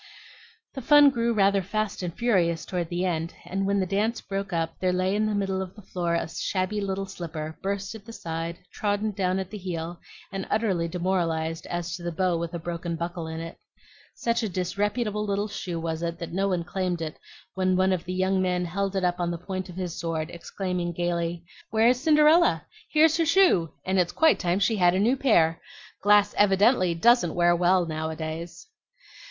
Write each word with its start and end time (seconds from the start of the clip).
The 0.73 0.81
fun 0.81 1.11
grew 1.11 1.31
rather 1.31 1.61
fast 1.61 2.01
and 2.01 2.11
furious 2.11 2.65
toward 2.65 2.89
the 2.89 3.05
end, 3.05 3.35
and 3.45 3.67
when 3.67 3.79
the 3.79 3.85
dance 3.85 4.19
broke 4.19 4.51
up 4.51 4.79
there 4.79 4.91
lay 4.91 5.15
in 5.15 5.27
the 5.27 5.35
middle 5.35 5.61
of 5.61 5.75
the 5.75 5.83
floor 5.83 6.15
a 6.15 6.27
shabby 6.27 6.81
little 6.81 7.05
slipper, 7.05 7.59
burst 7.61 7.93
at 7.93 8.05
the 8.05 8.11
side, 8.11 8.57
trodden 8.73 9.11
down 9.11 9.37
at 9.37 9.51
the 9.51 9.59
heel, 9.59 9.99
and 10.31 10.47
utterly 10.49 10.87
demoralized 10.87 11.67
as 11.67 11.95
to 11.95 12.01
the 12.01 12.11
bow 12.11 12.35
with 12.35 12.55
a 12.55 12.57
broken 12.57 12.95
buckle 12.95 13.27
in 13.27 13.39
it. 13.39 13.59
Such 14.15 14.41
a 14.41 14.49
disreputable 14.49 15.23
little 15.23 15.47
shoe 15.47 15.79
was 15.79 16.01
it 16.01 16.17
that 16.17 16.33
no 16.33 16.47
one 16.47 16.63
claimed 16.63 17.03
it 17.03 17.19
when 17.53 17.75
one 17.75 17.93
of 17.93 18.05
the 18.05 18.13
young 18.13 18.41
men 18.41 18.65
held 18.65 18.95
it 18.95 19.03
up 19.03 19.19
on 19.19 19.29
the 19.29 19.37
point 19.37 19.69
of 19.69 19.75
his 19.75 19.95
sword, 19.99 20.31
exclaiming 20.31 20.93
gayly, 20.93 21.45
"Where 21.69 21.89
is 21.89 22.01
Cinderella? 22.01 22.65
Here's 22.89 23.17
her 23.17 23.25
shoe, 23.27 23.71
and 23.85 23.99
it's 23.99 24.11
quite 24.11 24.39
time 24.39 24.57
she 24.57 24.77
had 24.77 24.95
a 24.95 24.99
new 24.99 25.15
pair. 25.15 25.61
Glass 26.01 26.33
evidently 26.39 26.95
doesn't 26.95 27.35
wear 27.35 27.55
well 27.55 27.85
now 27.85 28.09
a 28.09 28.15
days." 28.15 28.65